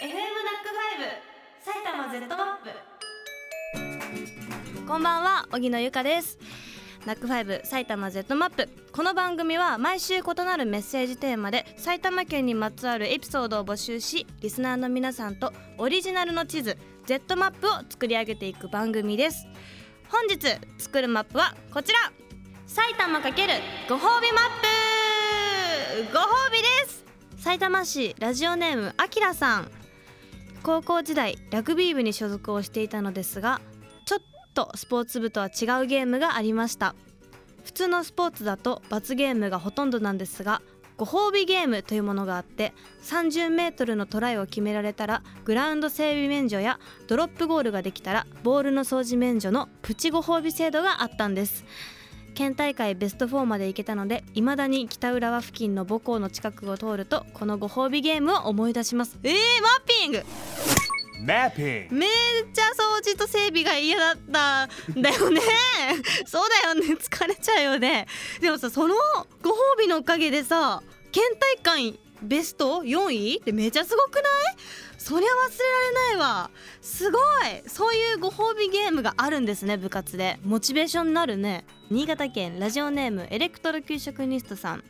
[0.00, 1.12] FM ナックファイブ
[1.60, 2.64] 埼玉 Z マッ
[4.78, 6.38] プこんばんは荻野由香です。
[7.04, 19.46] ナックファイブ埼玉 Z マップこの番組は毎週異なるメッセージテーマで埼玉県にまつわるエピソードを募集しリスナーの皆さんとオリジナルの地図 Z マップを作り上げていく番組です。
[20.08, 20.38] 本日
[20.78, 21.98] 作るマップはこちら。
[22.66, 24.48] 埼玉×ご褒美マッ
[26.06, 26.12] プ。
[26.14, 27.04] ご褒美です。
[27.36, 29.70] 埼玉市ラジオネームあきらさん
[30.62, 33.60] 高校時代ラグビー部に所属をしていたのですが
[34.04, 34.20] ちょっ
[34.54, 36.94] とスポーツ部とは違うゲームがありました。
[37.64, 40.62] 普通のスポーツだと罰ゲームがほとんどなんですが
[40.96, 42.74] ご褒美ゲームというものがあって
[43.04, 51.64] 30メートルのトライを決められたらグラウンド整備免除やドロップゴールができたらボールの掃除免除のプチご褒美制度があったんです。
[52.34, 59.18] 県大会ベスト4まで行けたので未だに北浦和付近の母校の近くを通るとこのご褒美ゲームを思い出します。
[59.22, 60.22] えー、マッピング。
[61.26, 62.08] Mapping めっ
[62.54, 64.66] ちゃ掃除と整備が嫌だった
[64.98, 65.40] んだよね。
[66.26, 66.94] そうだよね。
[66.94, 68.06] 疲れちゃうよね。
[68.40, 68.94] でもさその
[69.42, 73.38] ご褒美のおかげでさ県大会ベスト？4位？
[73.38, 74.24] ってめちゃすごくない？
[75.00, 76.50] そりゃ忘れられないわ。
[76.82, 77.22] すごい。
[77.66, 80.38] そういうご褒美ゲームがあるんですね部活で。
[80.44, 81.64] モチベーションになるね。
[81.90, 84.84] 新潟県ラジオネームエレクトロ給食ニストさん。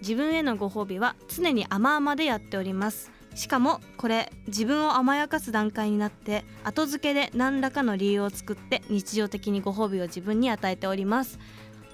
[0.00, 3.10] 自分へのご褒美は常に甘々でやっております。
[3.34, 11.38] しかもこれ自分を甘やかす段階になって後付けで何らかの理由を作って日常的にご褒美を自分に与えております。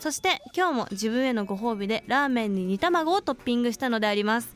[0.03, 4.53] そして今日も自分へのご褒美でラーメンに煮卵をトッピングしたのであります。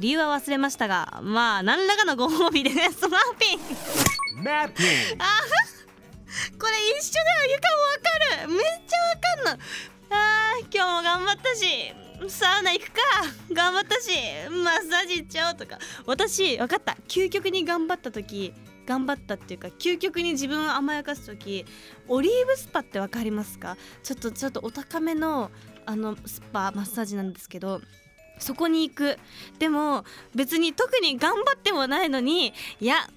[0.00, 3.58] 理由は忘れましたがまあ何らかのご褒美でね スマーピン
[4.42, 5.14] Mapping.
[5.20, 5.40] あ
[6.58, 7.52] これ一緒だよ。
[7.52, 8.48] ゆかもわかる。
[8.48, 9.64] めっちゃわかんの。
[10.10, 11.94] あー今日も頑張ったし。
[12.28, 13.00] サウナ行くか。
[13.52, 14.10] 頑張ったし。
[14.50, 15.78] マッサージ行っちゃおうとか。
[16.06, 16.96] 私分かった。
[17.06, 18.52] 究極に頑張った時
[18.88, 21.66] 頑張ったっていうか究極に自分を甘やかす時
[22.08, 23.76] オリーブスパって分かりますか？
[24.02, 25.50] ちょっとちょっとお高めの
[25.84, 27.82] あのスパマッサージなんですけど
[28.38, 29.18] そこに行く。
[29.58, 30.04] でも
[30.34, 33.10] 別に特に頑張ってもないのにいや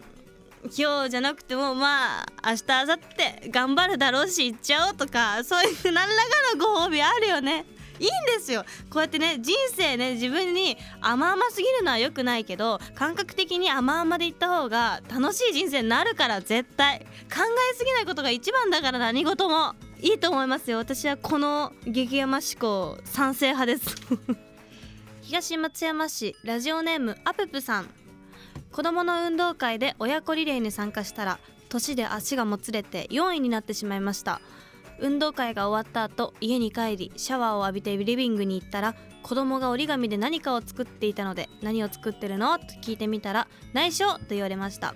[0.77, 2.99] 今日じゃなくてもまあ明日明後
[3.43, 7.65] 日頑張るだろうし行っちゃおうとかそういう何らかのご褒美あるよね。
[8.01, 8.65] いいんですよ。
[8.89, 16.99] こうやってね人生ね自分に甘々すぎるのは良くないけど感覚的に甘々でいった方が楽しい人生になるから絶対。
[16.99, 17.37] 考
[17.73, 19.75] えすぎないことが一番だから何事も。
[20.01, 20.79] いいと思いますよ。
[20.79, 23.95] 私はこの激山思考賛成派です。
[25.21, 27.89] 東松山市ラジオネームアププさん。
[28.71, 31.39] 子どもの運動会で親子リレーに参加したら
[31.69, 34.41] 年で足がもつれて4位になってしまいました。
[35.01, 42.57] 運動会が終わった後家に帰りシャワーを浴びてリビングに行ったら子供が折り紙で何かを作っていたので何を作ってるの？
[42.57, 44.95] と聞いてみたら内緒と言われました。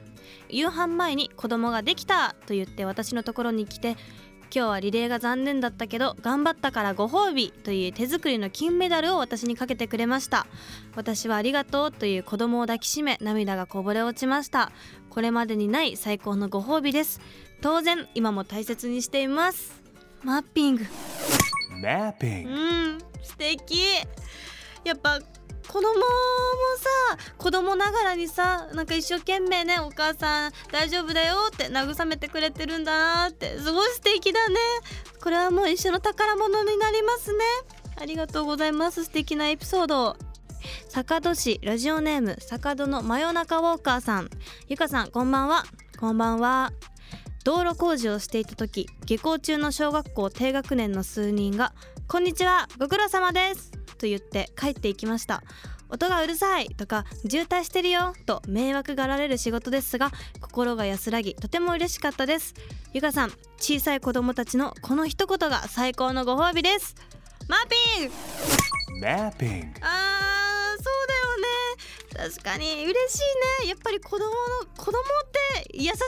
[0.50, 2.36] 夕飯前に子供ができた！
[2.48, 3.98] と言って私のところに来て
[4.54, 7.52] 今日はリレーが残念だったけど頑張ったからご褒美！
[7.52, 10.48] という手作りの金メダルを私にかけてくれました。
[10.96, 11.92] 私はありがとう！
[11.92, 14.72] という子供を抱きしめ涙がこぼれ落ちました。
[15.10, 17.22] これまでにない最高のご褒美です。
[17.62, 19.85] 当然今も大切にしています。
[20.26, 20.86] マッピング。
[21.84, 23.80] Mapping うん素敵。
[24.84, 25.20] やっぱ
[25.68, 25.94] 子供も
[26.80, 34.56] さ子供ながらにさなんか一生懸命ねお母さん大丈夫だよって慰めてくれてるんだなってすごい素敵だね。
[35.22, 37.44] これはもう一緒の宝物になりますね。
[38.02, 39.04] ありがとうございます。
[39.04, 40.18] 素敵なエピソード。
[40.90, 44.30] 坂戸市ラジオネーム坂戸の真夜中ウォーカーさん。
[44.68, 45.66] ゆかさんこんばんは。
[46.00, 46.74] こんばんは
[47.46, 51.74] 道路工事をしていた時下校中の小学校低学年の数人が
[52.10, 55.44] 「こんにちはご苦労様です」と言って帰っていきました
[55.90, 60.12] 音がうるさいとか渋滞してるよと迷惑がられる仕事ですが
[60.42, 62.56] 心が安らぎとても嬉しかったです
[62.94, 66.96] ゆかさん小さい子供たちのこの一言が最高のご褒美です。
[67.48, 68.12] マーピン
[69.02, 69.96] Mapping あー。
[69.96, 70.35] そうだよね
[72.30, 72.66] 確かに。
[72.66, 73.70] 嬉しいね。
[73.70, 74.32] やっぱり子供の
[74.76, 75.02] 子供っ
[75.62, 76.00] て優しいんで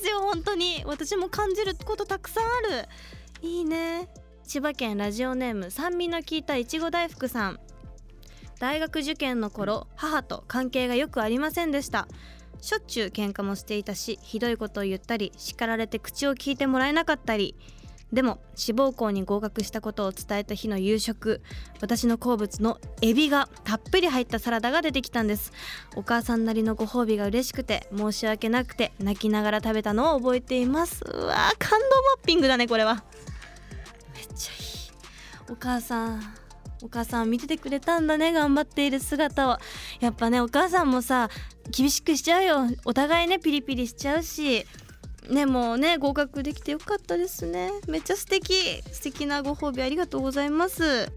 [0.00, 0.82] すよ本当に。
[0.86, 2.48] 私も感じることたくさんあ
[2.82, 2.88] る。
[3.42, 4.08] いいね。
[4.46, 7.60] 千葉県ラジオネーム酸味の効いたいちご大福さん。
[8.58, 12.08] 大学受験の頃母と関係がよくありませんでした。
[12.62, 17.54] しょっちゅう喧嘩もしていたしひどいことを言ったり叱られて口を聞いてもらえなかったり。
[18.12, 21.42] でも志望校に合格したことを伝えた日の夕食
[21.80, 25.52] 私の好物のエビがたっぷり入ったサラダが出てきたんです。
[25.96, 31.04] お母さんなりのご褒美が嬉しくて申し訳なくて泣きながら食べたのを覚えています。
[31.04, 33.04] うわー感動マッピングだねこれは。
[34.14, 35.52] めっちゃいい。
[35.52, 36.22] お母さん
[36.82, 39.58] お母さん見ててくれたんだね頑張っている姿を。
[40.00, 41.28] やっぱねお母さんもさ
[41.70, 42.68] 厳しくしちゃうよ。
[42.84, 44.64] お互いねピリピリしちゃうし。
[45.28, 47.70] ねもうね合格できてよかったですね。
[47.88, 48.82] めっちゃ素敵。
[48.92, 51.12] 素敵なご褒美ありがとうございます。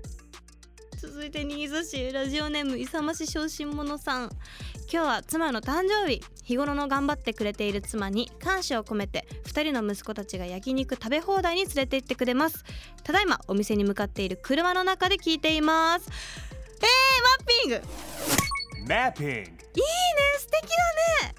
[0.97, 4.29] 続いて新座市ラジオネーム勇まし小心者さん。
[4.91, 6.21] 今日は妻の誕生日。
[6.43, 12.65] 日頃の頑張ってくれている妻に感謝を込めて2人の息子たちが焼肉食べ放題に連れて行ってくれます。
[13.03, 16.09] ただいまお店に向かっている車の中で聞いています。
[16.81, 17.81] えー、マッ
[18.81, 18.93] ピング。
[18.93, 19.25] Mapping.
[19.25, 19.53] いいね。
[20.39, 20.69] 素敵
[21.21, 21.38] だね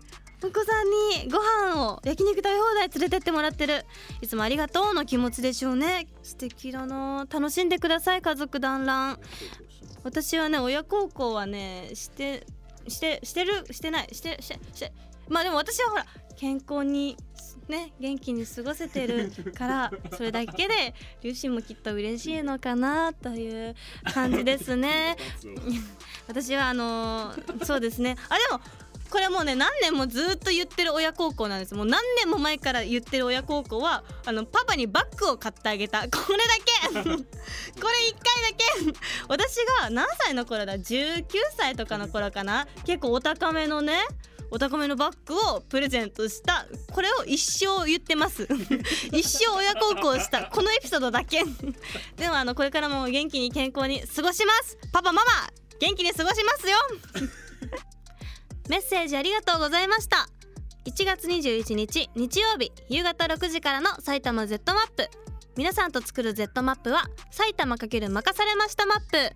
[0.50, 3.84] お子さんにご飯を焼肉食べ放題連れてってもらってる。
[4.20, 6.08] いつもありがとうの気持ちでしょうね。
[6.24, 7.24] 素敵だな。
[7.30, 9.20] 楽しんでください家族団らん。
[10.02, 12.44] 私はね親孝行はねして
[12.88, 13.64] してしてる？
[13.70, 14.08] してない。
[14.10, 14.92] してしてして。
[15.28, 16.06] まあでも私はほら
[16.36, 17.16] 健康に
[17.68, 23.76] ね元気に過ごせてるから それだけで両親もきっと嬉しいのかなという
[24.12, 25.16] 感じですね。
[26.26, 28.16] 私はあのーそうですね。
[28.28, 28.60] あでも
[29.10, 31.74] これもうね何年もずっと言ってる親孝行なんです。
[31.74, 36.00] もう何年も前から言ってる親孝行はあのパパにバッグを買ってあげた。
[36.08, 36.54] これだ
[36.94, 37.00] け。
[37.02, 38.98] これ1回だけ。
[39.28, 41.24] 私が何歳の頃だ？19
[41.56, 42.66] 歳とかの頃かな？
[42.86, 44.00] 結構お高めのね
[44.52, 46.66] お高めのバッグをプレゼントした。
[46.92, 48.48] これを一生言ってます。
[49.12, 50.44] 一生親孝行した。
[50.44, 51.42] このエピソードだけ。
[52.16, 54.78] でもあのこれからも元気に健康に過ごします。
[54.92, 55.30] パパママ
[55.80, 56.76] 元気に過ごしますよ。
[58.70, 60.28] メッセージありがとうございました。
[60.84, 65.10] 1月21日日曜日夕方6時からの埼玉 Z マップ。
[65.56, 69.32] 皆さんと作る Z マップは埼玉×任されましたマップ。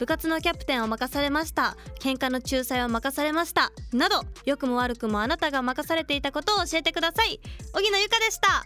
[0.00, 1.76] 部活のキャプテンを任されました。
[2.00, 3.70] 喧嘩の仲裁を任されました。
[3.92, 7.40] など良くも悪くもあなたが任されていたことを教えてください。
[7.74, 8.64] 荻野由香でした。